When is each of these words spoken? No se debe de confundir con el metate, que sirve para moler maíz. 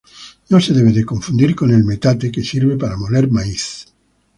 No 0.49 0.59
se 0.59 0.73
debe 0.73 0.91
de 0.93 1.05
confundir 1.05 1.55
con 1.55 1.69
el 1.69 1.83
metate, 1.83 2.31
que 2.31 2.43
sirve 2.43 2.75
para 2.75 2.97
moler 2.97 3.29
maíz. 3.29 3.85